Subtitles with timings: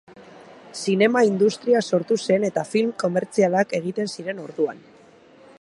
[0.83, 4.87] Zinema industria sortu zen eta film komertzialak egiten ziren orduan.